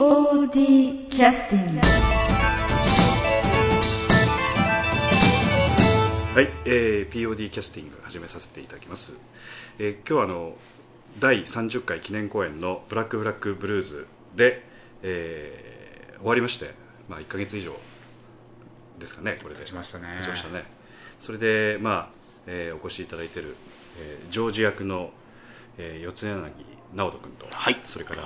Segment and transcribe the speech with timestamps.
[0.00, 1.80] POD キャスティング
[6.34, 9.12] はい、えー POD キャスティング始めさせていただきます、
[9.78, 10.54] えー今日はあの
[11.18, 14.64] 第30回記念公演の「ブラック・ブラック・ブルーズで」
[15.04, 16.72] えー終わりまして、
[17.10, 17.78] まあ、1か月以上
[18.98, 19.60] ですかねこれで。
[19.60, 20.16] 経ちましたね。
[20.20, 20.64] 経ちましたね。
[21.18, 22.08] それで、まあ
[22.46, 23.54] えーお越しいただいている、
[23.98, 25.10] えージョージ役の、
[25.76, 26.50] えー四谷柳
[26.94, 27.76] 直人君と、はい。
[27.84, 28.24] それから、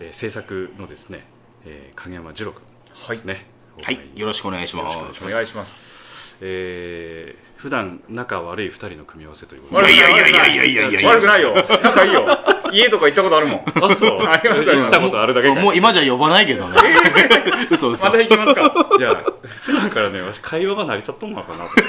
[0.00, 1.24] えー制作のですね、
[1.64, 2.62] えー影山二郎君
[3.10, 3.46] ですね、
[3.82, 4.96] はい、よろしくお願いします。
[4.96, 6.36] よろしくお願いします。
[6.40, 9.92] えー普段仲悪い2人の組み合わせということで。
[9.92, 11.54] いやいやいやいやいやいや悪くないよ。
[11.56, 12.24] 仲いいよ。
[12.72, 13.64] 家とか行ったことあるもん。
[13.82, 14.22] あそう。
[14.28, 16.78] あり行ったことあるだけかもう今じゃ呼ばないけどね。
[17.68, 18.06] 嘘嘘。
[18.06, 18.88] また行きますか。
[18.96, 21.82] いや普段からね私会話が成り立っとんのかなと思って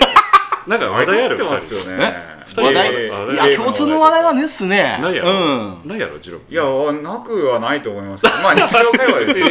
[0.70, 2.16] なんか話題ある2入ってます人よね。
[2.46, 2.62] 人。
[2.64, 5.00] 話題えーいや、共通の話題はねっすね。
[5.02, 5.90] ないやろ、うん。
[5.90, 6.64] ないやろジロいや
[7.02, 8.36] なくはないと思いますけど。
[8.44, 9.48] まあ日常会話ですよ。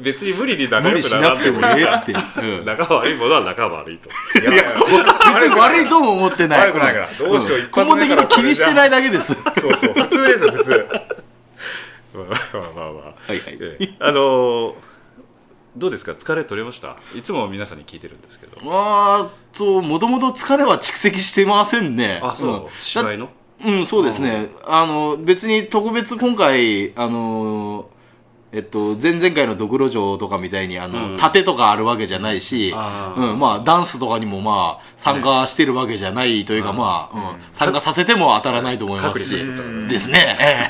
[0.00, 2.12] 別に無理に仲良無理しくななくてももいいええって。
[2.12, 2.62] う。
[2.62, 2.64] ん。
[2.64, 4.08] 仲悪いものは仲悪いと。
[4.40, 4.64] いやいや
[5.40, 6.60] 別に悪いとも思ってない。
[6.70, 7.06] 悪くないから。
[7.06, 7.58] どうしよう。
[7.58, 9.34] うん一発目から根本的に気にしてないだけです。
[9.34, 9.94] はそうそう。
[9.94, 10.86] 普通ですよ普通。
[12.14, 13.58] まあまあまあまあ、いはい。
[13.60, 13.88] ええ。
[14.00, 14.87] あのー
[15.78, 16.12] どうですか？
[16.12, 16.96] 疲れ取れました？
[17.16, 18.58] いつも皆さんに聞いてるんですけど。
[18.64, 22.20] あーと、もともと疲れは蓄積してませんね。
[22.22, 22.68] あそう、ん。
[22.80, 23.30] 芝居の？
[23.64, 24.48] うん、そうですね。
[24.66, 27.88] あの、別に特別今回、あの、
[28.50, 31.16] えっと、前々回のドクロ城とかみたいに、あの、うん。
[31.16, 39.36] 盾とかあるわけじゃないし、うん、まあ、ダンスとかにもまあ、参加してるわけじゃないというか、まあ、うん、参加させても当たらないと思いますし。
[39.88, 40.36] ですね。
[40.40, 40.68] え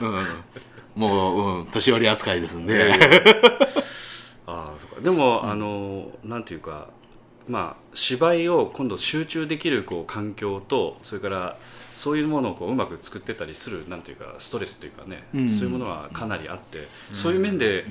[0.00, 0.26] えうん。
[0.96, 2.90] もう、うん、年寄り扱いですんで。
[4.48, 5.00] ああそうか。
[5.02, 6.88] でも、あのなんていうか
[7.46, 11.58] まあ芝居を今度集中できるこう環境とそれから
[11.90, 15.48] そういうものをこううまく作ってたりするなんていうかストレスというかね、うん。
[15.48, 17.86] そういうものはかなりあって、そういう面で、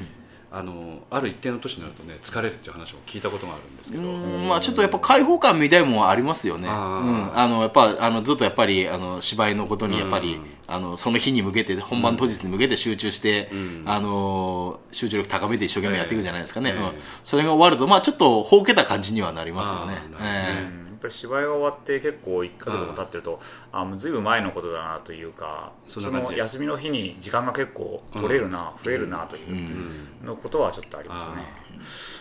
[0.50, 6.68] あのある一定の年になるとね疲れるっていう話も聞いたことがあるんですけど、うんまあちょっとやっぱ開放感みたいもんありますよね。
[6.68, 7.38] うん。
[7.38, 16.72] あの、やっぱ、あの、ずっとやっぱり、あの、芝居のことにやっぱり、うんあの、その日に向けて、本番当日に向けて集中して、うんあの、集中力高めて一生懸命やっていくじゃないですかね。
[16.72, 16.92] ええうん。
[17.24, 20.87] それが終わると、まあちょっと、ほうけた感じにはなりますよねあー。
[20.98, 23.40] っぱり芝居が終わって結構1か月も経ってると
[23.72, 29.92] あもうずいぶん前のことだなというかその休みの日に時間が結構取れるな、増えるなという
[30.24, 31.36] うのことはちょっとありますね、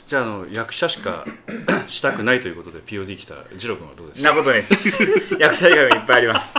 [0.06, 1.24] じゃああの役者しか
[1.86, 4.74] したくないということで POD 来た二郎君はどうでそんしたなことです。
[5.38, 6.54] 役者以外もいっぱいあります。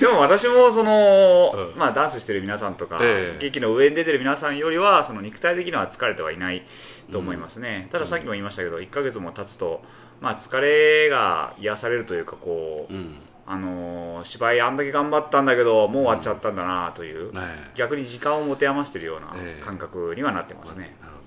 [0.00, 1.78] でも私もその、うん。
[1.78, 3.38] まあ、ダンスしてる皆さんとか、ええ。
[3.40, 6.62] 劇の上に出てる皆さんよりはその肉体的には疲れてはいない
[7.10, 9.82] と思いますね、たださっきも言いましたけど1ヶ月も経つと、
[10.20, 13.14] まあ、疲れが癒されるというかこう、うん。
[13.48, 17.40] あのー芝居あんだけ頑張ったんだけどもう終わっちゃったんだなという、ね
[17.76, 19.64] 逆に時間を持て余してるようなええ。
[19.64, 21.18] 感覚にはなってますね、なるほ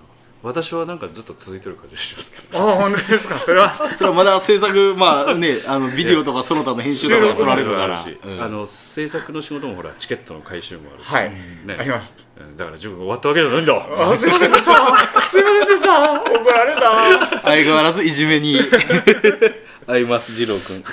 [0.44, 0.52] ど。
[0.52, 2.60] 私はなんかずっと続いてる感じがしますけど。
[2.60, 3.36] ああ本当ですか？
[3.36, 7.96] それは それはまだ制作、まあね、あの、ビデオとかその他の編集とかが撮られるから。
[7.96, 8.42] し、うん。
[8.44, 11.32] あの制作の仕事もほらチケットの回収もあるし、はい、
[11.66, 11.78] ね。
[11.80, 12.16] あります。
[12.38, 12.58] うん。
[12.58, 13.76] だから自分が終わったわけじゃないんだ。
[14.12, 14.52] あすいません。
[14.52, 14.74] でした
[15.30, 17.40] すいませんた怒られた。
[17.42, 18.60] 相変わらずいじめに。
[19.88, 20.84] 合います、二郎君。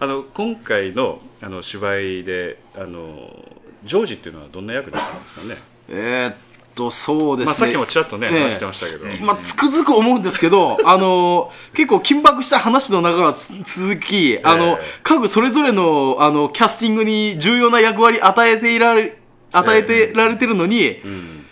[0.00, 3.44] あの今回のあの芝居であの
[3.84, 5.56] ジョージっていうのはどんな役だったんですかね？
[5.88, 6.36] えーっ
[6.74, 7.46] と、そうですね。
[7.46, 8.42] まあ、さっきもちらっとね、ええ。
[8.44, 19.18] 話してましたけど、まあ、つくづく思うんですけど、あの、結構緊迫した話の中がつ続き、あの、各それぞれの、あの、キャスティングに重要な役割与えていられ、
[19.50, 21.46] 与えてられてるのに、うん。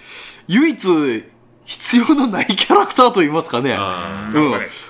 [0.49, 1.25] 唯一、
[1.67, 3.77] 必要のないキャラクターと言いますかね。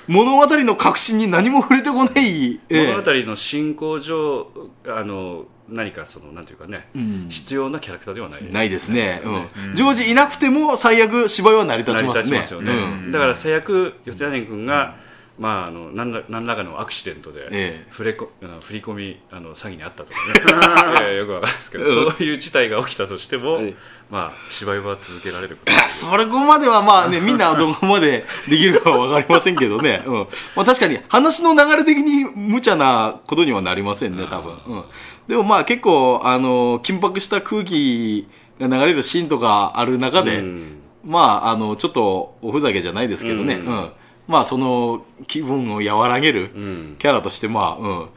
[0.09, 4.49] 物語の核心に何も触れてこない、物語の進行上
[4.87, 7.29] あの何かそのなんていうかね、ん。
[7.31, 8.53] 必要なキャラクターではない。
[8.53, 9.23] ないですね。
[9.25, 9.75] ようん。
[9.75, 12.31] ジョージいなくても最悪芝居は成り立ちますね。
[12.31, 13.11] 成り立ちますよね、うん。
[13.11, 14.97] だから最悪四谷君が、
[15.39, 23.75] まあ、あの何ら何らかのアクシデントで、ええ振れこあの振り込みあの詐欺にあったとかね いやよくわかんないですけど、そういう事態が起きたとしても、ええ
[24.11, 30.03] まあ、芝居は続けられるそれこまではまあね、みんなどこまでできるかはわかりませんけどね。
[30.07, 30.15] うん。
[30.55, 34.53] まあ確かに話の流れ的に無茶なことにはなりませんね、多分。
[34.67, 34.85] うん。
[35.29, 38.29] でもまあ結構、あの、緊迫した空気
[38.61, 43.55] が流れるシーンとかある中で、うんまあ、あの、ちょっとおふざけじゃないですけどね。
[43.55, 43.91] ううんん。
[44.29, 48.09] まあその気分を和らげるうんキャラとして、まあ、うん。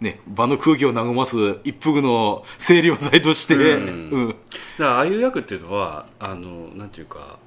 [0.00, 4.28] ね、場の空気を和ます一服の清涼剤として、うんうん。
[4.28, 4.38] だか
[4.78, 7.38] らああいう役っていうのはあのなんていうか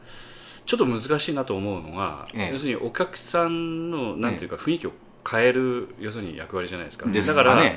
[0.65, 4.91] ちょっと難しいなと思うのが、ええ要するにお客さんのなんていうか雰囲気を
[5.29, 7.75] 変える要するに役割じゃないですか、ですだから、かね。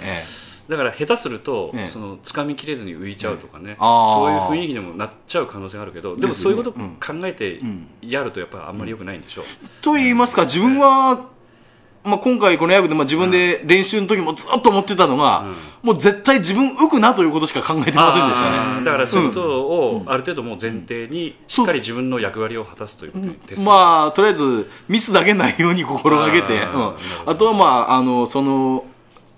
[0.71, 1.87] えだから下手すると、ええ。
[1.87, 4.15] その掴みきれずに浮いちゃうとかね、あー。
[4.15, 6.81] そういう雰囲気にもなっちゃう可能性があるけどでもそういうことを考
[7.25, 7.89] えてん。
[8.03, 9.45] やるとやっぱりあんまり良くないんでしょう、
[9.83, 11.29] と言いますか、自分は、
[12.03, 15.45] まあ、今回この役で、まあ、自分で練習の時もずっと思ってたのが、
[15.83, 18.81] もう絶対自分浮くなということしか考えてませんでしたあね。
[18.81, 18.85] ー。
[18.85, 23.67] だからそういうことをある程度もう前提にしっかり自分の役割を果たすということに徹する。
[23.67, 26.95] まあ、とりあえず、ミスだけないように心がけて、あ
[27.27, 28.85] あとはまあ、あの、その、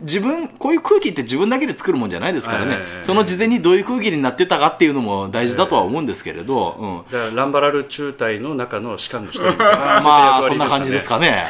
[0.02, 7.12] 自分、こういう空気って自分だけで作るもんじゃないですからね、ええその事前にどういう空気になってたかっていうのも大事だとは思うんですけれど、うん。
[7.12, 11.46] だからランバラル中隊の中の士官の一人 まあ、そんな感じですかね。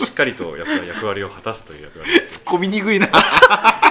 [0.00, 3.08] しっかりとやっぱり役割を果たすという役割です 突っ込みにくいな。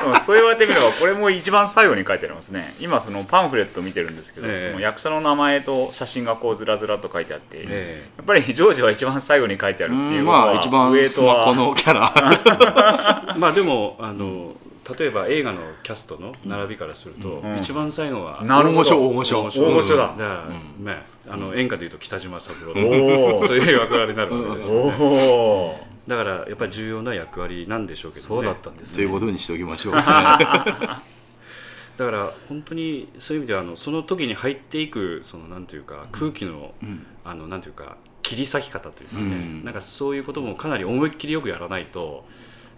[0.06, 2.74] うんそう言われてみればこれも一番最後に書いてありますね。
[2.80, 4.72] 今そのパンフレット見てるんですけど、ええ。
[4.72, 11.38] その役者の名前と写真がこうずらずらと書いてあって、えやっぱりジョージは一番最後に書いてあるっていうことは、まあ、一番スウエイトは。
[11.38, 13.36] マホのキャラ。
[13.38, 14.54] まあでもあの、
[14.98, 17.58] 例えば映画のキャストの並びからすると、ん。
[17.58, 19.42] 一番最後は大御所大御所。
[19.42, 20.14] 大御所だ。
[20.18, 20.46] だか
[20.78, 22.74] ら、ねあの演歌でいうと北島三郎
[23.40, 28.28] そういう役割になるわけですおおだからやっぱり重要な役割なんでしょうけどね。
[28.28, 29.94] そうだったんですということにしておきましょう。
[32.00, 36.74] だから本当にそういう意味ではあのその時に入っていくそのなんていうか空気の、
[37.26, 39.66] あのなんていうか切り裂き方というかね、うん。
[39.66, 42.26] なんかそういうこともかなり思いっきりよくやらないと、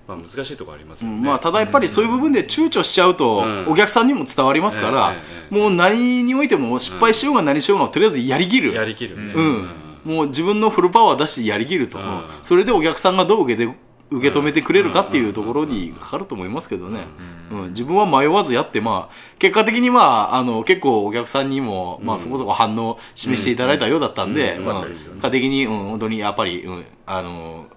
[0.08, 5.16] まあ、難しいところありますよね、まあ、ただやっぱりそういう部分で躊躇しちゃうとうん、お客さんにも伝わりますから
[5.50, 8.74] もう何においても失敗しようが何しようが、とりあえずやりきる。
[8.74, 9.70] やりきるね、うん。
[10.04, 12.00] もう自分のフルパワー出してやりきると。
[12.00, 12.02] う。
[12.02, 12.24] ん。
[12.42, 13.74] それでお客さんがどう受けて、
[14.10, 17.06] 受け止めてくれるかっていうところにかかると思いますけどね。
[17.52, 17.70] うん。
[17.70, 24.60] 自分は迷わずやって、まあ、結果的にまあ、あの、結構お客さんにも、まあそこそこ反応示していただいたようだったんで、うん。
[24.60, 24.66] うん。
[24.66, 25.16] よかったですよね。
[25.16, 27.68] 結果的に、うん、本当にやっぱり、うん、あの、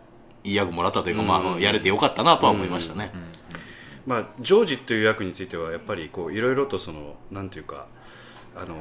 [0.42, 3.12] いい役もらったというか、まあうん、やれてよかったなとは思いましたね。
[4.06, 7.86] まあ、ジョージという役についてはやっぱりこういろいろとそのなんていうか
[8.54, 8.76] あの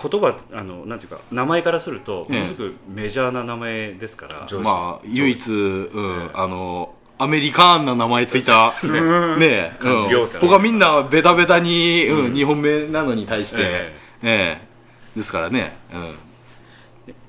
[0.00, 2.38] 言葉あのなんていうか名前からするとええ。
[2.38, 9.38] ものすごくメジャーな名前ですから、まあ、唯一、うん、あの、アメリカンな名前ついた、ね。
[9.40, 14.60] え、感じうんですから他みんなベタベタに、うん、日本名なのに対して、ええ。
[14.62, 14.68] え
[15.16, 16.14] ですからね、うん。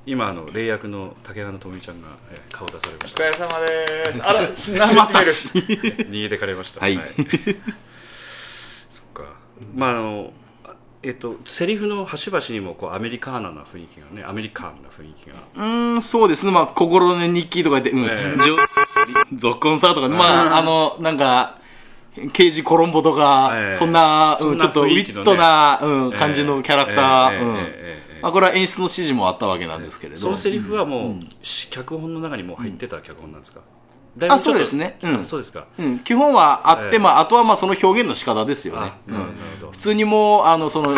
[0.06, 4.21] 今あの霊役の竹花智美ちゃんが、えー顔出されましおた疲れ様です。
[4.21, 5.50] あら ししまったし。
[6.10, 6.81] 逃げてかれました。
[6.81, 6.95] はい。
[8.89, 9.24] そっか。
[9.75, 10.38] まああのあ
[11.01, 15.35] えっと、セリフの端々にもこうアメリカーナな雰囲気がねアメリカーナな雰囲気が。
[15.55, 16.51] うんそうですね。
[16.51, 18.03] まあ心の日記とかで、うん。
[18.03, 18.37] えー、
[19.33, 21.57] ゾッコンサーとか、まああのなんか
[22.33, 27.65] 刑事コロンボとか、えー、そんな,そんな、うん、ちょっとウィットな、うん、感じのキャラクター、
[28.21, 30.19] まあ、これは演出の指示もあったわけなんですけれど。
[30.19, 31.27] そのセリフはもう、うん、
[31.69, 33.78] 脚本の中にも入ってた脚本なんですか、うん
[34.27, 34.98] あ、そうですね。
[35.01, 35.25] うんあ。
[35.25, 38.98] そうですかうん、基本はあって、ええまあ、あとはまあその表現の仕方ですよねあ。
[39.07, 40.95] うん普通にもう、あの、その、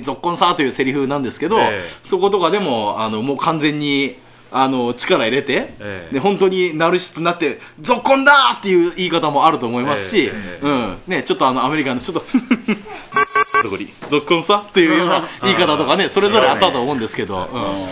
[0.00, 4.16] ゾッコンサーというセリフなんですけど、ええそことかでも、あの、もう完全に、
[4.52, 10.32] あの、力入れて、ええで、本当にナルシストになって、ゾッコンだーっていう言い方もあると思いますし、
[10.62, 10.96] うん。
[11.06, 12.24] ね、ちょっとあの、アメリカの、ちょっと、
[13.62, 17.48] どこにゾッコンさっていうような言い方とかね、それぞれあったと思うんですけど、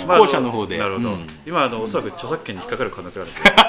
[0.06, 0.79] 後者の方で。
[0.79, 1.26] なるほど、うん。
[1.47, 3.69] 今あのおそらく著作権に引っかかる可能性がある。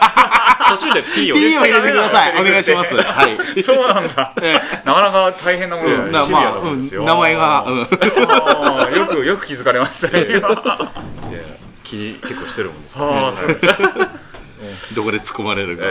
[0.78, 2.40] 途中で P を入れてください。
[2.40, 2.96] お願いします。
[2.96, 3.38] はい。
[3.64, 4.34] そうなんだ。
[4.42, 6.12] えなかなか大変なものうん。
[6.12, 7.08] だシビアなんですよ、うん。
[7.08, 7.66] 名前が、
[8.96, 10.26] よくよく気づかれましたね。
[10.30, 11.42] 今いや
[11.84, 13.66] 気に結構してるもんですからねああそうです。
[14.96, 15.84] どこで突っ込まれるか。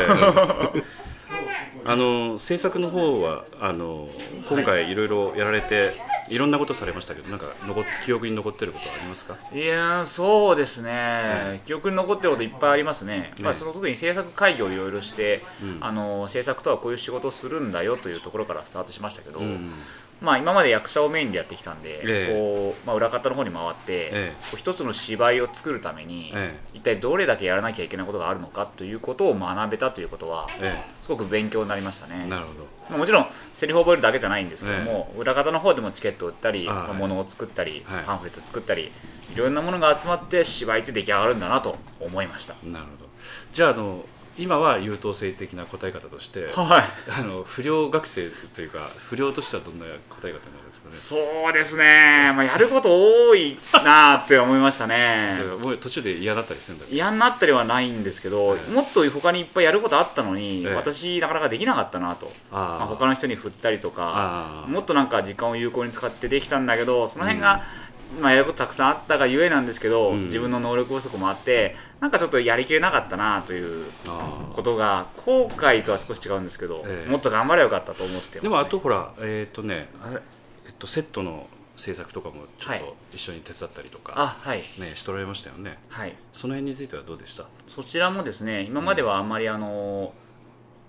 [1.84, 4.08] あの制作の方はあの
[4.50, 5.96] 今回いろいろやられて
[6.30, 9.36] いろんなことされましたけどなんか残っ記憶に残ってることはありますか？
[9.52, 15.42] いやーそうですね、記憶に残ってることいっぱいありますね、まあ、その特に制作会議をいろいろして、
[15.80, 19.70] あの制作とはこういう仕事をするんだよというところからスタートしましたけど、ん
[20.20, 22.34] まあ、今まで役者をメインでやってきたんで、ええ。
[22.34, 24.34] こうまあ、裏方の方に回って、ええ。
[24.38, 32.24] こう一つの芝居を作るために、え一体どれだけやらなきゃいけないことがあるのかということを学べたということは、えすごく勉強になりましたね。
[32.26, 32.28] え。
[32.28, 32.66] なるほど。
[32.90, 36.98] まあもちろんセリフを覚えるだけじゃないんですけども、裏方の方でもチケットを売ったり、あまあはい。
[36.98, 38.04] 物を作ったり、はい。
[38.04, 38.90] パンフレット作ったり
[39.34, 42.54] いろんなものが集まって芝居って出来上がるんだなと思いました。
[42.64, 43.08] なるほど。
[43.52, 44.04] じゃああの
[44.38, 46.84] 今は優等生的な答え方としてはい。
[47.20, 50.96] あの不良学生というか不良としてはどんな答え方になるんですかね。
[50.96, 52.88] そうですね、まあ、やること
[53.28, 55.34] 多いなって思いましたね。
[55.62, 60.74] もう途中で嫌だったりするんだ嫌になったりはないんですけど、ええもっと他にいっぱいやることあったのに、ええ。
[60.74, 67.62] 私なかなかできなかったなと、まあ、他の人に振ったりとかもっとなんか時間を有効に使ってできたんだけどその辺が
[68.20, 70.24] まあ、やることたくさんあったがゆえなんですけど、うん。
[70.24, 77.10] 自分の能力不足もあってなんかちょっとやりきれなかったなというあことが後悔とは少し違うんですけど、ええ。
[77.10, 80.20] もっと頑張ればよかったと思ってます、ね、ーでもあとほらえっ、とねあれ、
[80.66, 82.80] えっと、セットの制作とかもちょっはい。
[82.80, 84.58] と一緒に手伝ったりとか、あはい。
[84.58, 85.78] ねしておられましたよね。
[85.88, 86.16] はい。
[86.32, 87.44] その辺についてはどうでした？
[87.68, 90.12] そちらもですね今まではあんまりあの、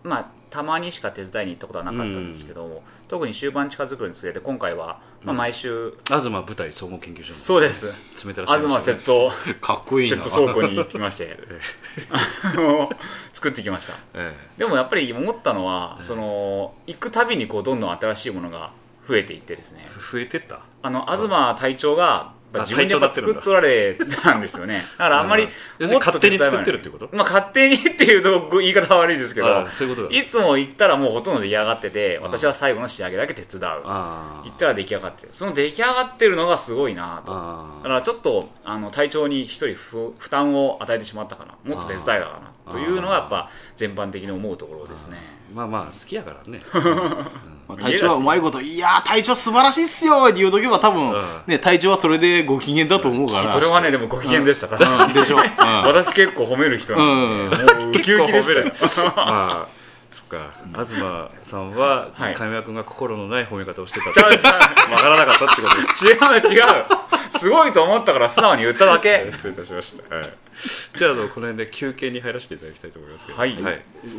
[0.03, 7.91] まあたまにしか手伝いに行ったことはなかったんですけど、特に終盤近づくにつれて今回は、まあ、毎週、東舞台総合研究所そうです。
[7.91, 10.23] 詰めてらっしゃいま東セットかっこいいな。
[10.23, 11.35] セット倉庫に行きまして
[13.33, 13.93] 作ってきました。
[14.13, 16.03] えでもやっぱり思ったのは、ええ。
[16.03, 18.71] その行くたびにこうどんどん新しいものが
[19.07, 19.87] 増えていってですね。
[19.87, 20.59] え増えてった？
[20.83, 24.83] あの東隊長があ自分で作っとられたんですよね。
[24.97, 25.47] だからあんまり
[25.79, 25.93] うん。
[25.93, 29.69] 勝手に作ってるっていうことまあ勝手にっていうと言い方は悪いですけど。
[29.69, 30.17] そういうことだ。
[30.17, 33.81] いつも行ったらもうほとんど出来上がってて私は最後の仕上げだけ手伝う。
[33.85, 35.29] あ行ったら出来上がってる。
[35.31, 37.31] その出来上がってるのがすごいなと。
[37.31, 41.55] あだからちょっとあの体調に一人負負担を与えてしまったかな。
[41.63, 42.71] もっと手伝いだかな。
[42.71, 45.39] というのがやっぱ全般的に思うところですね。
[45.53, 46.61] まあまあ好きやからね
[47.69, 51.23] まあ、隊長はうまいこと、いやー、隊長素晴らしいっすよって言うとけば多分、うん。
[51.45, 53.53] ね、隊長はそれでご機嫌だと思うから。
[53.53, 55.09] それはねでもご機嫌でした確かに。
[55.09, 55.37] うんでしょ。
[55.37, 55.43] うん。
[55.85, 59.13] 私結構褒める人なんで、もうウキウキでしたよ。
[59.15, 59.78] まあ
[60.11, 60.51] そっか。
[60.71, 60.95] 東
[61.43, 62.35] さんははい。
[62.35, 64.11] 君が心のない褒め方をしてた。
[64.11, 64.49] ちゃうちゃ
[64.91, 66.05] わからなかったってことです。
[66.05, 66.15] う違う
[66.53, 66.85] 違う。
[67.37, 69.29] すごいと思ったから素直に言っただけ。
[69.31, 70.25] 失礼いたしました、はい、
[70.97, 73.37] じゃああのこの辺で休憩に入らせていただきたいと思いますけど。
[73.37, 73.55] はい。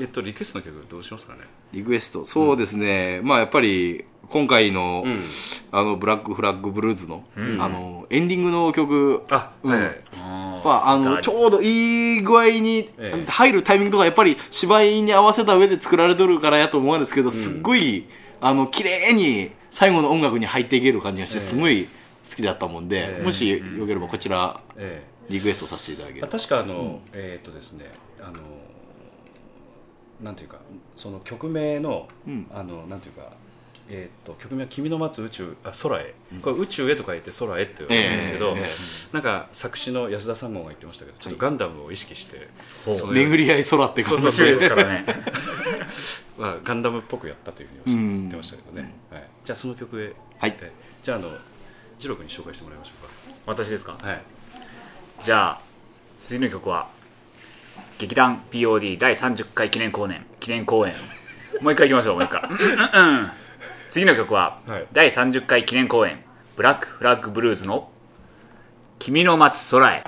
[0.00, 1.40] えっとリクエストの曲どうしますかね？
[1.72, 2.24] リクエスト。
[2.24, 3.20] そうですね。
[3.22, 5.20] まあやっぱり、今回の、ん。
[5.72, 7.60] あの、ブラックフラッグブルーズの、ん。
[7.60, 9.72] あの、エンディングの曲、あ、うん。
[9.72, 13.24] はまあ、あの、ちょうどいい具合にええ。
[13.26, 18.06] 入るタイミングとか、やっぱり芝居に合わせた上で作られてるからやと思うんですけど、すっごい、
[18.40, 23.24] あの、綺麗に最後の音楽に入っていける感じがして、ええすごい好きだったもんで、ええ。
[23.24, 26.28] もしよければこちら、えリクエストさせていただけえれば。
[26.28, 28.38] 確かあの、えっとですねあの
[30.22, 30.58] なんていうか
[30.96, 32.46] その曲名の、うん。
[32.52, 33.32] あのなんていうか
[33.92, 38.66] えー、と曲名は「君の待つ宇宙あ空へ」これ宇宙へと書いて空へって言うんですけど、えええ
[39.12, 42.48] なんか作詞の安田三門が言ってましたけどちょっとガンダムを意識して、
[42.86, 44.24] 巡り合い空って感じ。
[44.44, 45.04] ですからね。
[46.38, 50.56] まあ、ガンダムっぽくやったというふうにおってましたけどね、はい、じゃあその曲へ、はい。
[50.60, 51.36] えじゃああの
[51.98, 52.92] 二郎君に紹介してもらいましょ
[53.44, 53.94] 私ですか？
[53.94, 54.22] うかはい。
[55.22, 55.60] じゃあ
[56.16, 56.88] 次の曲は
[57.98, 60.24] 劇団 POD 第30回記念公演。
[60.38, 60.94] 記念公演。
[61.60, 62.42] もう一回いきましょうもう一回。
[62.48, 63.30] うんうんうん
[63.90, 64.86] 次の曲は、はい。
[64.92, 66.22] 第30回記念公演
[66.56, 67.90] ブラックフラッグブルーズの
[69.00, 70.04] 「君の待つ空へ」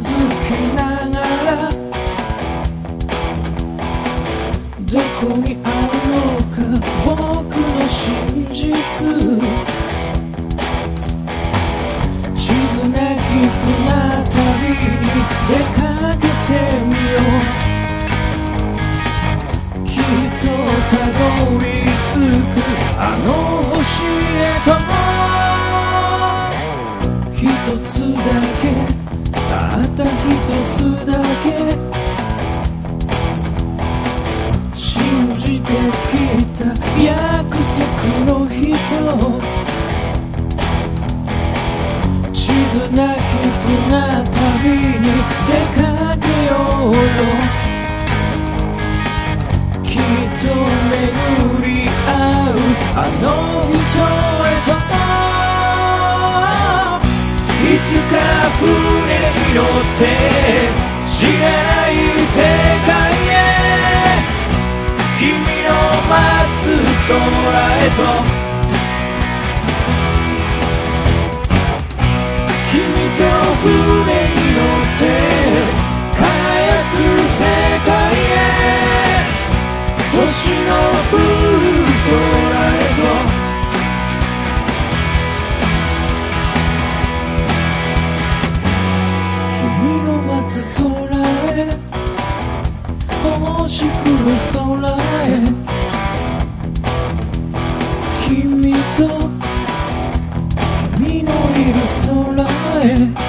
[0.00, 0.14] ず
[0.46, 0.85] きな
[36.98, 37.84] 約束
[38.24, 38.64] の人
[42.32, 42.38] 地
[42.70, 43.20] 図なき
[43.62, 43.68] 船
[44.30, 44.40] 旅
[44.98, 45.04] に
[45.46, 45.78] 出か
[46.16, 46.50] けよ
[46.90, 47.00] うよ
[49.82, 50.00] きっ
[50.40, 50.96] と巡
[51.62, 52.08] り合
[52.52, 52.56] う
[52.94, 53.24] あの
[53.68, 54.00] 人
[54.44, 54.70] へと。
[57.66, 58.14] いつか
[58.58, 58.64] 船
[59.32, 60.00] に乗って
[61.08, 61.92] 知らない
[62.26, 62.65] 世界
[67.08, 68.02] 空へと
[72.72, 72.74] 君
[73.14, 73.22] と
[73.62, 73.70] 船
[74.26, 75.00] に乗って
[76.16, 76.18] 輝
[76.90, 76.94] く
[77.28, 77.38] 世
[77.86, 78.18] 界へ
[80.10, 80.18] 星
[80.50, 80.74] の
[81.06, 81.22] 降る
[82.06, 82.18] 空
[82.72, 83.06] へと
[89.60, 89.62] 君
[90.02, 90.84] の待つ空
[91.52, 91.70] へ
[93.22, 94.90] 星降る空
[95.72, 95.75] へ。
[98.96, 99.06] と
[100.96, 103.25] 君のいる空へ。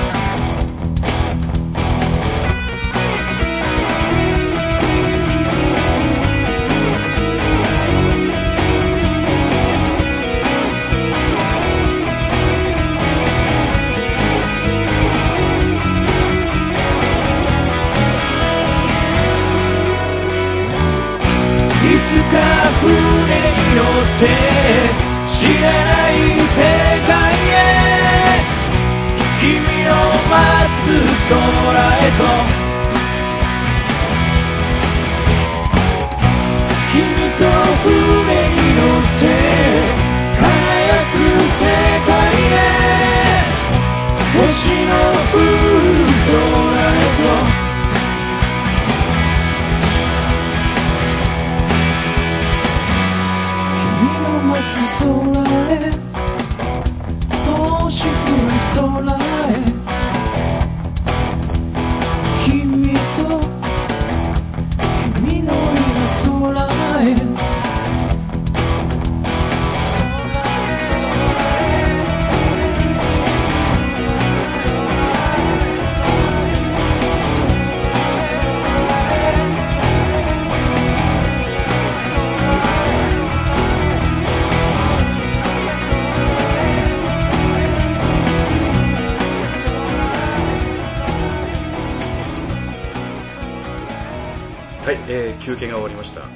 [95.58, 96.22] 休憩が終わりました。
[96.22, 96.30] はい、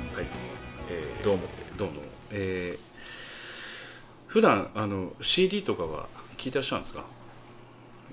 [0.90, 1.44] えーどうも。
[1.78, 1.94] どうも。
[2.32, 2.92] えー
[4.26, 7.04] 普段あの CD とかは聞いてらっしゃるんですか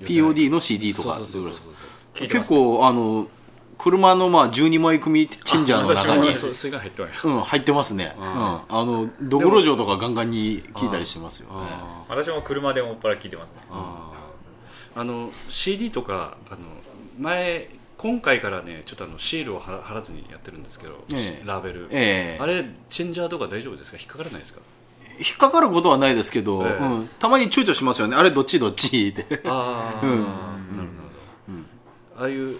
[0.01, 1.17] ？POD の CD とか。
[2.13, 3.27] 結構あの
[3.79, 6.29] 車のまあ12枚組チェンジャーの中に
[7.25, 8.15] うん、入ってますね。
[8.19, 8.25] うん。
[8.25, 11.49] ああの、どころ城とかガンガンに聞いたりしてますよ。
[11.49, 11.55] ね。
[11.55, 13.57] あ私も車でもっぱら聞いてますね。
[13.71, 16.59] あの CD とかあの
[17.19, 21.43] 前今回からねちょっとあのシールを貼らずにやってるんですけど、ええ。
[21.45, 22.43] ラベル、ええ。
[22.43, 23.99] あれチェンジャーとか大丈夫ですか？
[23.99, 24.61] 引っかからないですか？
[25.19, 26.85] 引っかかることはないですけど、ええ。
[26.85, 28.15] うん、たまに躊躇しますよね。
[28.17, 29.09] あれどっちどっち？
[29.11, 29.43] って。
[29.47, 30.11] ああ、うん。
[30.11, 31.53] なるほ
[32.17, 32.23] ど。
[32.23, 32.57] ああいう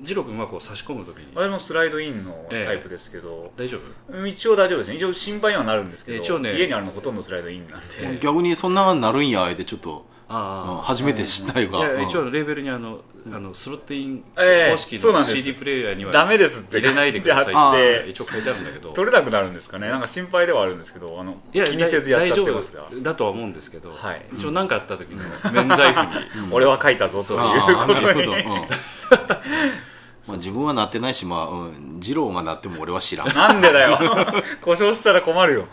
[0.00, 4.16] ジロ君はこう差し込むときに私もスライドインのタイプですけど、大丈夫？
[4.18, 4.96] うん一応大丈夫ですね。
[4.96, 6.56] 一応心配にはなるんですけど一応ね。
[6.56, 11.78] 家にあるのほとんどスライドインなんで、逆にそんなになるんや、あえてちょっと、うんあ初めて知ったいうか。
[11.78, 13.00] いやうん一応レーベルにあの
[13.32, 14.70] あのスロットインええ。
[14.72, 15.36] 公式のそうなんです。
[15.36, 16.78] CD プレイヤーにはダメですって。
[16.78, 18.92] 入れないでくださいあってで一応書いてあるんだけど。
[18.92, 19.88] 取れなくなるんですかね？
[19.88, 23.02] なんか心配ではあるんですけどあの気にせずやっちゃってますが大丈夫。
[23.02, 24.26] だとは思うんですけど、はい。
[24.34, 28.12] 一応何かあった時の免罪符に、俺は書いたぞということ。
[28.14, 28.26] に。
[28.26, 28.68] うん。
[30.28, 33.28] まあ自分はなってないし、まあ、うん、二郎がなっても俺は知らん。
[33.34, 33.98] なんでだよ。
[34.60, 35.68] 故障したら困るよ。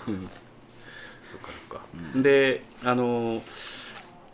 [2.16, 3.42] であの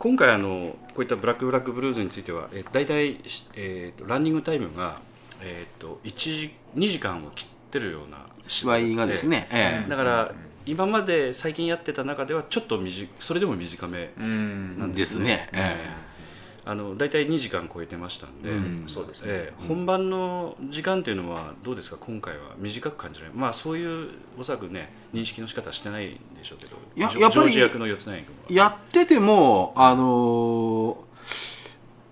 [0.02, 3.20] 今回あのこういったブラックブラックブルーズについてはえ大体、
[3.54, 5.00] えー、とランニングタイムが、
[5.40, 10.34] えー、と1時2時間を切ってるような芝居がですね、ええだから
[10.66, 14.78] 今まで最近やってた中ではちょっと短それでも短めうん。
[14.80, 15.48] なんですね。
[15.52, 15.76] え
[16.64, 18.88] あの大体2時間超えてましたんで、うん。
[18.88, 21.96] そうですね、ええ本番の時間というのはどうですか？
[22.00, 28.42] 今回は短く感じないまあそういうおそらくね認識の仕方してないんでしょうけどややっぱりジョージ役の四つ内君は。
[28.50, 31.51] えやってても、あのー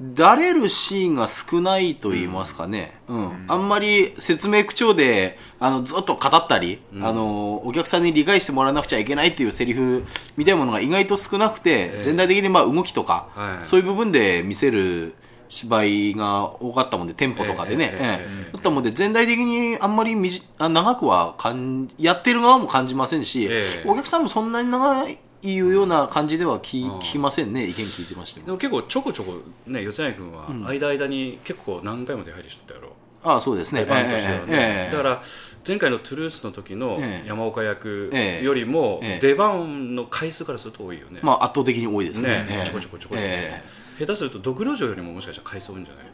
[0.00, 2.98] だれるシーンが少ないと言いますかね。
[3.08, 3.16] うん。
[3.16, 10.04] うん、あんまり説明口調で、あの、ずっと語ったり、うん、あの、お客さんに理解してもらわなくちゃいけないっていうセリフ
[10.38, 15.14] みたいなものが意外と少なくて、えー、全体的にまあ動きとか、はい、そういう部分で見せる
[15.50, 17.90] 芝居が多かったもんで、テンポとかでね。
[17.92, 26.98] ええだったもんで、全体的にあんまりみじあ長くはかん、やってる側も感じませんし、えー、お客さんもそんなに長いいうような感じでは聞,、うん。
[26.98, 28.46] 聞きませんね、意見聞いてましても。
[28.46, 29.34] でも結構ちょこちょこ
[29.66, 32.92] ね四つ内君は間間に結構何回も出入りしとったやろ。
[33.22, 33.84] ああ、そうですね。
[33.84, 35.22] 出番としてはね、ええだから
[35.66, 37.28] 前回のトゥルースの時のええ。
[37.28, 39.18] 山岡役ええよりもええ。
[39.20, 42.28] 出番の回数からすると多いよね,、まあ圧倒的に多いですね。
[42.28, 43.62] ねええちょこちょこちょこちょこ、え。
[43.98, 46.04] 下手するとドクロ城よりももしかしたら回数多いんじゃない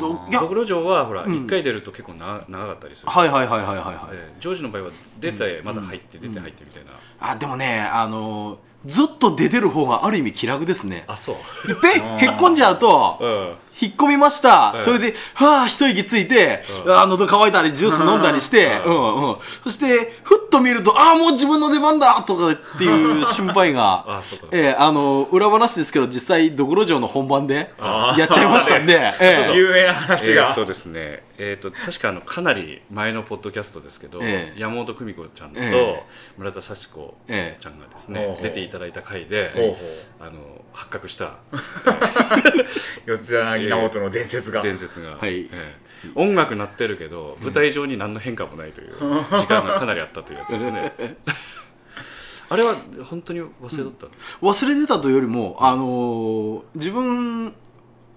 [0.00, 0.40] どいや。
[0.40, 1.32] ドクロ城はほらうん。
[1.32, 3.96] 1回出ると結構な長かったりする、はいはいはいはいはいはい。
[4.12, 4.90] ええジョージの場合は
[5.20, 11.04] 出てまだ入って出て入ってみたいな、あ、でもね、あのずっと出てる方がある意味気楽ですね。
[11.06, 11.36] あそう。
[11.70, 14.72] いっぺんへっこんじゃうと、うん引っ込みました。
[14.76, 14.80] ええ。
[14.80, 16.96] それで、はぁ、一息ついて、うん。
[16.96, 18.94] あ喉乾いたり、ジュース飲んだりして、ううん。
[18.94, 19.36] んうん。
[19.64, 22.22] そして、ふっと見ると、ああ、もう自分の出番だ！
[22.26, 28.20] とかっていう心配が、 あええあの、裏話ですけど、実際、ドクロ城の本番であ、ー。
[28.20, 29.56] やっちゃいましたんで、 ええ。
[29.56, 34.60] 有名な話が、えーっとですねえー、と確かあのかなり前のポッドキャストですけど、ええ。
[34.60, 36.02] 山本久美子ちゃんとええ。
[36.36, 39.76] 村田幸子ええちゃんがですね出ていただいた回で
[40.20, 41.38] あの発覚した
[43.06, 44.62] 四柳直人の伝説が。
[44.62, 45.40] 伝説が、はい。
[45.42, 45.74] ええ。
[46.14, 48.94] 音楽鳴ってるけど舞台上に何の変化もないという
[49.30, 50.92] 時間がかなりあったというやつですね。
[52.50, 57.54] あれは本当に忘れとったの、忘れてたというよりも、あのー自分、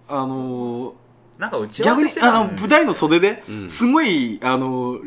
[0.09, 0.93] あのー
[1.37, 3.69] なんか打ち合わ逆にせしてたあの舞台の袖でうん。
[3.69, 4.99] すごい、あの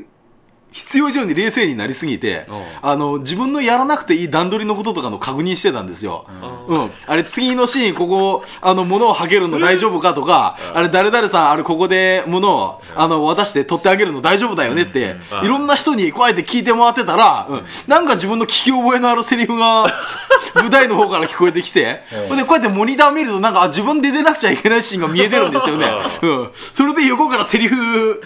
[0.72, 2.46] 必要以上に冷静になりすぎて、
[2.82, 6.26] あの自分のやらなくていい段取りのこととかの確認してたんですよ。
[6.28, 6.90] あうん。
[7.06, 17.64] あれ、次のシーン、ここ、あの、物をはげるの大丈夫かとか、あれ、誰々さん、あれ、ここで物を、あの、渡して取ってあげるの大丈夫だよねって、うんいろんな人にこうやって聞いて回ってたら、うん。
[17.88, 19.86] なんか自分の聞き覚えのあるセリフが、
[20.54, 25.90] 舞台の方から聞こえてきて、うんほんで、こうやってモニター見ると、なんか、あ自分で出なくちゃいけないシーンが見えてるんですよね。
[26.22, 26.50] うん。
[26.54, 28.22] それで横からセリフ、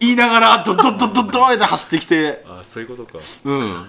[0.00, 3.18] 言いながら、ドッドッドッドッドッって走ってきて、あそういうことか。
[3.44, 3.84] うん、うん。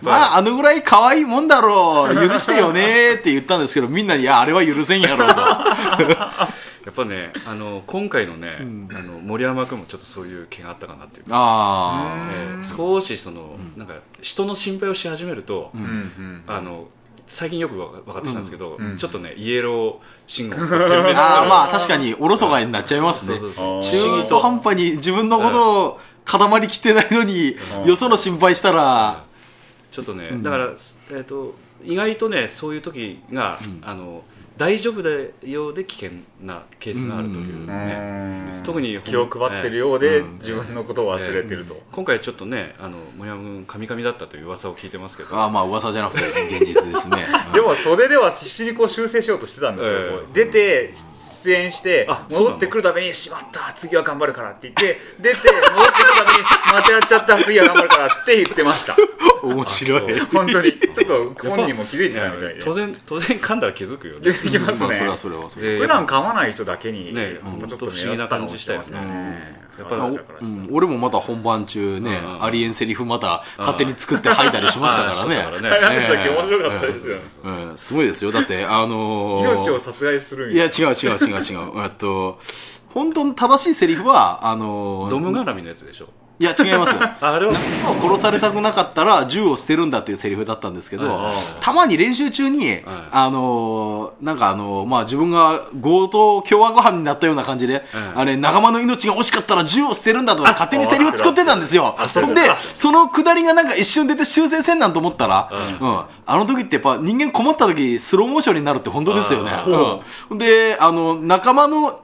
[0.00, 5.40] まあ、あのぐらい可愛いもんだろう、許してよねって言ったんですけど、みんなに、いや、あれは許せんやろうと。
[6.84, 8.58] やっぱねあの今回のね、
[8.92, 15.82] あの森山君もちょっとそういう気があったかなっていうか、あえー少しその、なんか人の心配をし始めると、うん。
[15.82, 16.88] うんあの
[17.24, 18.96] 最近よくわ分かってきたんですけど、うん。
[18.98, 19.96] ちょっとねイエロー
[20.26, 20.60] 信号 あ。
[20.60, 23.38] るああ、まあ、確かに、おろそかになっちゃいますね。
[23.38, 27.88] 中途半端に自分のことを固まりきってないのに、うん。
[27.88, 29.24] よその心配したら、
[29.90, 30.42] ちょっとね、ん。
[30.42, 31.54] だから、えー、と
[31.84, 34.24] 意外とねそういう時が、あの
[34.56, 35.10] 大丈夫だ
[35.42, 38.62] ようで危険なケースがあるというね、うん。
[38.62, 45.36] 特に気を配ってるようで、うん自分のことを忘れてると、今回ちょっとねあの森山君カミカミだったという噂を聞いてますけど。
[45.36, 46.24] ああ、まあ、噂じゃなくて、
[46.56, 47.26] 現実ですね。
[47.52, 50.10] でも袖では必死にこう修正しようとしてたんですよ、ええ。
[50.10, 50.94] こう出て
[51.42, 58.96] 出演して戻ってくるために「しまった次は頑張るから」って言って出て戻ってくるために「またやっちゃった次は頑張るから」って言ってました。
[59.42, 60.20] 面白い。
[60.32, 60.78] 本当に。
[60.78, 62.60] ちょっと本人も気づいてないみたいで。
[62.62, 64.20] 当然当然噛んだら気づくよね。
[64.20, 72.44] 気づきますね、まあ、それはそれはそれ普段噛まない人だけに、ねちょっと不思議な感じしたよねやっぱりうん、俺もまた本番中ね、うん。
[72.44, 75.36] ありえんセリフまた勝手に作って吐いたりしましたからね。
[75.36, 75.68] あーしとったからね。
[75.68, 78.32] あれ何でしたっけええ面白かったですよ、うん、すごいですよ。
[78.32, 81.82] だって、 あのー、命を殺害するみいいな違う違う違う違う。
[81.84, 82.38] えっと、
[82.92, 86.08] 本当の正しいセリフは、あのー、ドム絡みのやつでしょ
[86.38, 86.94] いや、違います。
[86.98, 87.52] ああれは。
[88.00, 101.94] 殺されたくなかったら銃を捨てるんだっていうセリフだったんですけど、はいたまに練習中に、あのーなんかあのーまあ、自分が強盗凶悪犯になったような感じで、うんあれ、仲間の命が惜しかったら銃を捨てるんだとか勝手にセリフ作ってたんですよ。
[102.34, 102.42] で、
[102.74, 109.50] そのくだりがなんか一瞬出て修正せんなんと思ったら、うん、あの時ってやっぱ人間困った時スローモーションになるって本当ですよね。
[109.52, 112.00] あうん、で、あの、仲間の、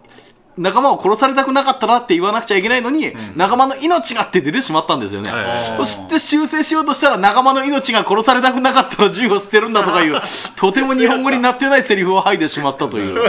[0.59, 5.31] 仲間を殺されたくなかったらって言わなくちゃいけないのに、仲間の命がって出てしまったんですよね。
[5.77, 10.21] そして修正しようとしたら仲間の命が殺されたくなかったら銃を捨てるんだとかいう、
[10.57, 13.15] とても日本語になってないセリフを吐いてしまったという。
[13.15, 13.29] うん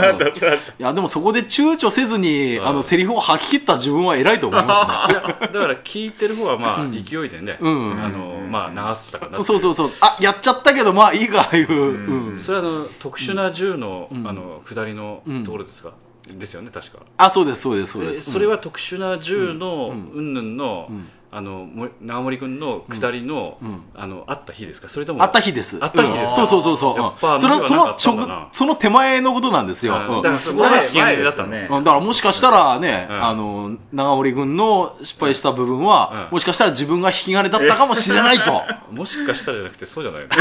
[0.78, 5.48] いや、でもそこで躊躇せずに、あの、セリフを吐き切った自分は偉いと思いますね。
[5.52, 8.02] だから聞いてる方はまあ勢いでね、うん。
[8.02, 9.90] あのまあ流したかなそうそうそう。
[10.00, 11.72] あ、やっちゃったけど、まあいいか、いう。
[11.72, 12.38] うん。
[12.38, 15.92] それはあの特殊な銃の,、あの下りのところですか、
[16.38, 17.00] ですよね確か。
[17.16, 18.30] あ、そうです、そうです、そうえです。
[18.30, 20.34] それは特殊な銃のうん。
[20.34, 20.56] ぬん。
[20.56, 24.88] の、んあのも長森君の下りの、んあのあった日ですか？
[24.88, 25.78] それともあった日です。
[25.80, 26.46] あった日ですうん。
[26.46, 27.38] そうそうそうそう。
[27.40, 29.92] それはそのその手前のことなんですよ。
[29.94, 31.68] だからそこ前が危険だったね。
[31.70, 33.24] だからもしかしたらね、うん。
[33.24, 36.34] あの、長森君の失敗した部分は、うん。
[36.34, 38.62] もしかしたら自分が引き金だったかもしれないと。
[38.90, 40.28] もしかしたらじゃなくてそうじゃないの。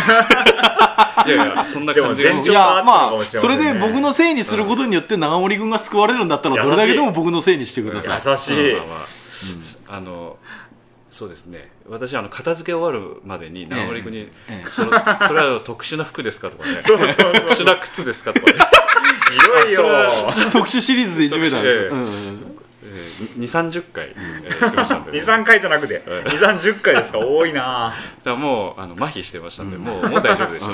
[1.27, 8.31] いやいやそんな感じいや、まあ、それで僕のせいにすることによって長森君が救われるんだったら、どれだけでも僕のせいにしてください。
[8.31, 8.77] 優しい、
[9.87, 10.37] あの
[11.09, 11.71] そうですね。
[11.87, 14.91] 私あの片付け終わるまでに長森君に、ええその
[15.27, 16.81] それは特殊な服ですかとかね。
[16.81, 17.33] そうそうそう。
[17.33, 18.59] 特殊な靴ですかとかね。
[19.31, 20.09] ひどいよ。
[20.53, 21.89] 特殊シリーズでいじめたんですよ。
[21.89, 22.59] 特殊うんうん
[23.37, 27.19] 2三3 0回、えーやってましたんで、ね、だか23回じゃなくて2 3 0回ですか。
[27.19, 27.93] 多いな。
[28.23, 30.71] らもうあの麻痺してましたんで、もうもう大丈夫でした、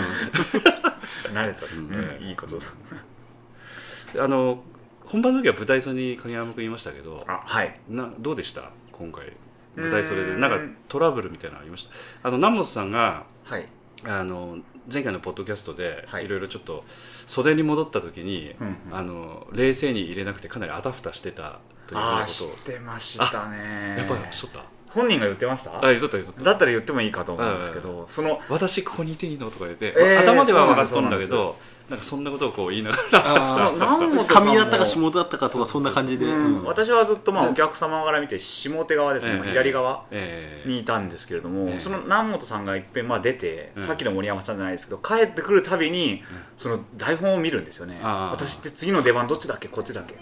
[1.34, 2.26] 慣れた、うん。
[2.26, 4.24] いいことだ。
[4.24, 4.64] あの
[5.06, 7.78] 本番の時は舞台袖に影山君言いましたけどあはい。
[7.90, 8.70] などうでした？
[8.92, 9.26] 今回
[9.76, 10.36] 舞台袖うーん。
[10.42, 11.88] でなんかトラブルみたいなのありまし
[12.22, 12.28] た？
[12.28, 13.68] あの南本さんがはい。
[14.04, 14.58] あの
[14.92, 16.26] 前回のポッドキャストではい。
[16.26, 16.84] いろいろちょっと
[17.26, 18.96] 袖に戻った時に、うんうん。
[18.96, 22.26] あの冷静に入れなくてかなりあたふたしてたということを。
[22.26, 23.96] してましたね。
[23.98, 24.75] やっぱりしとった？
[24.96, 25.78] 本人が言ってました？
[25.78, 26.44] あ言っとった言っとった。
[26.46, 31.56] だったら言ってもいいかと思うんですけど、その私ここにいていいのとか言って、えー頭では分かっとんだけそうなんど
[31.90, 34.54] なんかそんなことをこう言いながら その南本さんも。
[34.54, 36.26] 上だったか下だったかとかそんな感じで、
[36.64, 43.84] 私はずっとまあお客様から見て下手側ですね、左側ええにいたんですけれども、ええその南本さんがいっぺんまあ出て、うん。
[43.84, 46.24] さっきの森山さんじゃないですけど帰ってくるたびに、
[46.58, 48.00] その台本を見るんですよね。
[48.02, 50.16] 私って次の出番どっちだっけこっちだっけ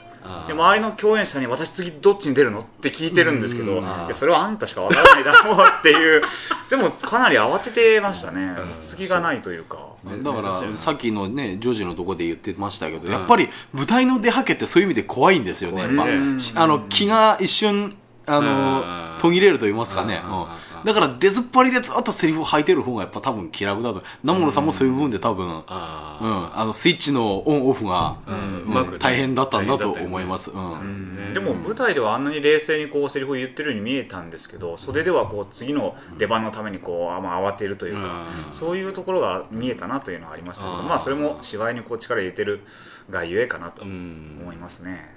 [0.47, 3.83] で周りの共演者に私次どっちに出るのって聞いてるんですけど、うん。
[3.83, 6.21] いやそれはあんたしかわからないだろうっていう
[6.69, 9.77] でもかなり慌ててましたね、隙がないというか。
[10.05, 13.11] だからさっきのねジョージのとこで言ってましたけど、ん。
[13.11, 15.87] やっぱり舞台の出はけってそういう意味で怖いんですよね。
[15.87, 18.81] ねしあの気が一瞬あの
[19.17, 19.21] うん。
[19.21, 20.41] 途切れると言いますかね、うん。
[20.41, 20.47] うん
[20.83, 24.03] だから出ずっぱりでずっとセリフを吐いてる方がやっぱ多分気楽だと。
[24.23, 30.73] 南本さんもそういう部分で多分、うん、ああのスイッチのオンオフが、ーうんうんうまくね大変だったんだと思います、うん。
[30.73, 31.33] うん。
[31.33, 38.53] でも舞台ではあんなに冷静にこうセリフを言ってるように見えたんですけど袖ではこう次の出番のためにこうあまあ慌てるというか、うん。
[38.53, 42.61] そういうところが見えたなというのはありましたけどまあそれも芝居にこう力入れてる
[43.09, 44.39] がゆえかなとうん。
[44.41, 45.09] 思いますね。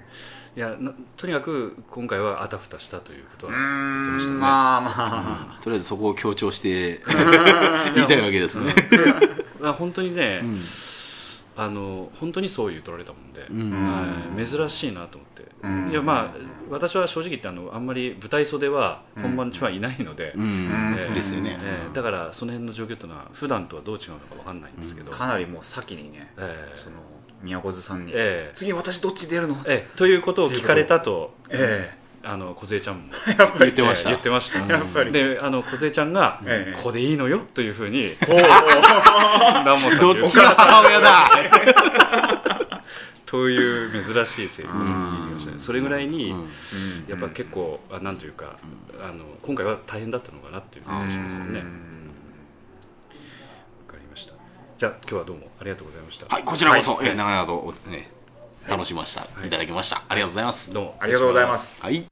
[0.57, 4.37] いやなとにかく今回はあたふたしたということうは言ってましたね。
[4.37, 6.99] んまあまあ、とりあえずそこを強調して
[7.93, 8.73] 言いたいわけですね、
[9.61, 10.59] まあ本当にね、うん。
[11.57, 13.71] あの本当にそう言うとられたもんで、うん。
[13.71, 14.47] はい。
[14.47, 15.89] 珍しいなと思って、うん。
[15.91, 16.39] いやまあ
[16.71, 20.95] 私は正直言ってあのあんまり舞台袖は本番中はいないので、うん。
[20.97, 26.75] ええですよね、ええだからその辺の状況というのは普段とはどう違うのかわかんないんですけど、かなりもう先にね、ええ。
[26.75, 26.95] その
[27.41, 29.97] 宮古津さんに、ええ次私どっち出るの?」ええ。
[29.97, 33.03] ということを聞かれたとえあの梢ちゃんも。
[33.59, 35.11] 言ってました、ええ言ってました、やっぱり。
[35.11, 37.41] であの梢ちゃんが、ええここでいいのよ？
[37.53, 38.43] というふうに南
[39.79, 41.29] 本さんにどっちが母親だ？
[43.25, 45.59] という珍しいセリフを聞きましたね。
[45.59, 46.49] それぐらいに、うん。
[47.09, 48.55] やっぱ結構あなんというか
[49.01, 51.63] あの今回は大変だったのかなっていう感じがしますよね
[54.77, 56.27] じゃあ今日はどうもありがとうございました。
[56.27, 57.07] はい、こちらこそ、はい。
[57.07, 58.11] えー長々とお、ね、
[58.69, 60.03] 楽しました、い、ただきました。
[60.07, 60.71] ありがとうございます。
[60.71, 60.97] どうも。
[60.99, 61.81] ありがとうございます。
[61.81, 62.05] はい。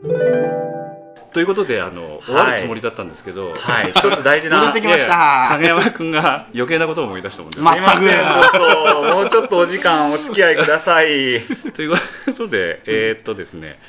[1.31, 3.91] ということであの終わるつもりだったんですけど、はい。
[3.91, 5.49] 一つ大事な 戻ってきました。
[5.51, 8.09] 影山君が余計なことを思い出したもんです、ますいません。
[8.09, 11.41] ちょっともうちょっとお時間お付き合いください。
[11.75, 11.97] というこ
[12.35, 13.79] とで、えーっとですね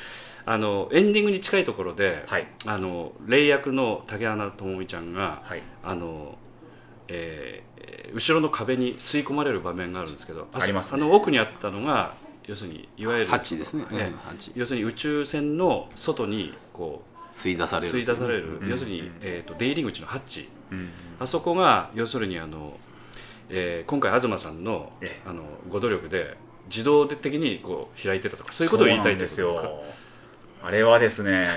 [0.44, 2.46] あのエンディングに近いところで、はい。
[2.66, 5.62] あの霊役の竹穴智美ちゃんが、はい。
[5.82, 6.36] あの
[7.08, 7.75] えー
[8.12, 11.02] 後ろの壁に吸い込まれる場面があるんですけどありますね。
[11.02, 12.14] あの奥にあったのが
[12.46, 13.84] 要するにいわゆるハチですね。
[13.90, 14.14] うん。
[14.54, 17.92] 要するに宇宙船の外にこ吸い出される。
[17.92, 20.48] う吸い出される、うん要するに、えー、と出入り口のハッチ。
[20.70, 22.76] うんあそこが要するにあの、
[23.48, 29.82] えー今回東さんのえあのご努力で自動的にこう開いてたとかそういうことを言いたいってことですよ。
[30.62, 31.48] あれはですね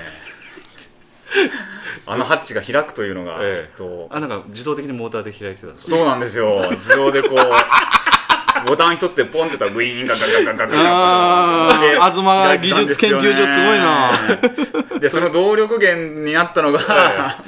[2.06, 7.38] あのハッチが開くというのが、えっとあなんか自動的にモーターで開いてたそうなんですよ自動でこう
[8.66, 14.98] ボタン一つでポンってたらグイーンガンガンガンガンガンガ東が技術研究所すごいな。
[14.98, 16.78] でその動力源になったのが、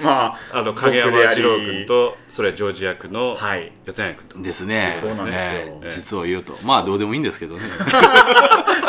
[0.02, 4.96] まああの影山二郎君とそれはジョージ役のはい四谷君と、ですね。
[4.98, 6.56] そうなんですよええ実を言うと。
[6.62, 7.62] まあ、どうでもいいんですけどね。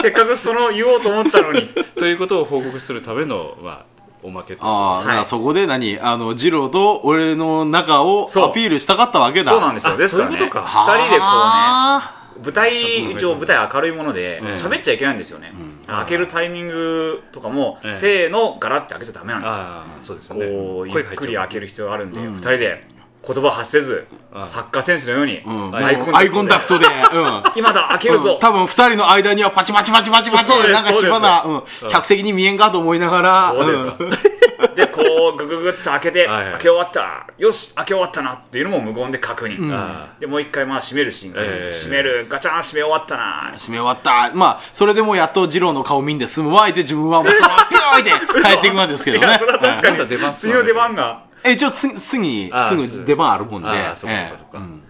[0.02, 3.86] せっかくその言おうと思ったのにということを報告するための、まあ、
[4.24, 5.26] おまけとああ、はい。
[5.26, 8.50] そこで何あの、ジローと俺の仲をそう。
[8.50, 9.52] アピールしたかったわけだ。
[9.52, 9.94] そうなんですよ。
[9.94, 10.38] あですからね。
[10.38, 10.88] そういうことか。
[10.88, 14.48] 二人でこうねあ舞台一応舞台明るいものでうん。
[14.50, 15.54] 喋っちゃいけないんですよね、
[15.86, 19.64] 開けるタイミングとかも、ええせーのガラって開けちゃダメなんですよ。
[19.64, 20.48] ああそうですよね。
[20.48, 22.34] こうゆっくり開けるる必要があるんで、うん。
[22.34, 22.86] 二人で
[23.26, 25.42] 言葉発せずあサッカー選手のように。
[25.76, 26.86] アイコンタクトで。
[27.56, 34.04] 今だ開けるぞ、多分二人の間にはパチパチパチパチパチなんか火花、うん、客席に見えんかと思いながら、そうです。
[34.04, 34.10] ん。
[34.76, 35.02] でこ
[35.34, 37.28] うグググっと開けて、開け終わった。
[37.38, 43.54] よし開け終わったなっていうのも無言で確認、でもう一回まあ閉めるシーンが閉めるガチャン閉め終わったな。
[43.56, 44.32] 締め終わった。
[44.36, 49.38] まあ、それでもうやっと二郎の顔見んで済むわいで自分はもうピョーイって帰っていくんですけどね。
[49.38, 50.34] それは確かに。
[50.34, 53.70] 次の出番がえ、一応次、次、あすぐ出番あるもんで。
[53.70, 54.58] あそっかええそっかそっか。
[54.60, 54.84] うん。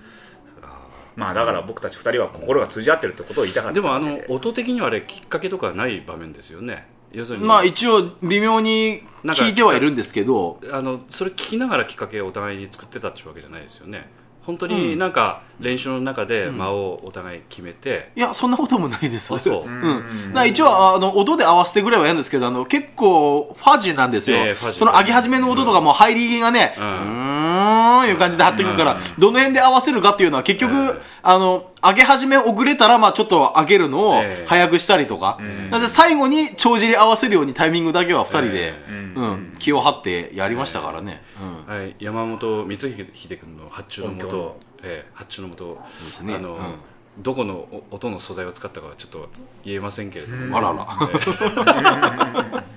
[1.16, 3.82] まあだから僕たち二人は心が通じ合ってるってことを言いたかったで。
[3.82, 6.88] もあの音的にはあれきっかけとかはない場面ですよね。
[7.12, 7.46] 要するに。
[7.46, 14.10] まあ一応微妙に聞いてはいるんですけど、あのそれ聞きながらきっかけをお互いに作ってたっていうわけじゃないですよね
[14.46, 19.34] 本当になんか練習の中で間をお互い決めて、いや、そんなこともないです。
[19.34, 19.66] あそう。
[19.66, 20.04] うん。
[20.48, 24.38] 一応、あの、音で合わせてぐらいはやるんですけど、あの、結構、ファジーなんですよ。
[24.38, 24.80] ええファジー。
[24.80, 26.88] その上げ始めの音とかも入りがね、ううん。
[26.88, 34.46] ーーんいう感じで貼っていくから、どの辺で合わせるかっていうのは結局、はいあの、上げ始め遅れたら、まあちょっと上げるのをええ。
[34.48, 35.38] 早くしたりとか、
[35.70, 41.22] なので最後に帳尻合わせるようにタイミングだけは二人で、えうん、気を張ってやりましたからね。
[41.68, 41.76] うん。
[41.76, 46.36] はい、山本光秀君の発注のもと、ええ発注のもと、すね。
[46.36, 46.76] あの、うん。
[47.20, 49.30] どこのお音の素材を使ったかはちょっと
[49.64, 52.64] 言えませんけれども、あらら。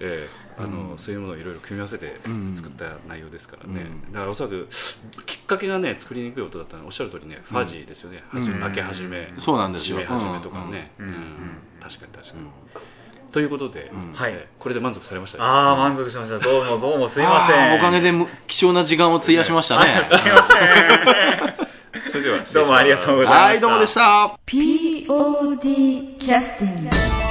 [0.00, 2.20] ええあのそういうものをいろいろ組み合わせて
[2.54, 4.68] 作った内容ですからね、だからおそらく
[5.26, 9.96] きっかけがね作りにくい音だったのはおっしゃる通りねファジーですよね、はじ開け始めそうなんですよ。
[9.98, 11.14] 締め始めとかね、うん。
[11.82, 12.46] 確かに確かに、
[13.32, 15.42] ということで、はいええこれで満足されました？
[15.42, 16.38] ああ満足しました。
[16.38, 17.78] どうもどうもすいません。
[17.78, 19.86] おかげでむ貴重な時間を費やしましたね。
[20.06, 22.04] すいません。
[22.10, 23.44] それではどうもありがとうございました。
[23.46, 24.38] はい、どうもでした。
[24.46, 27.23] POD キャスティング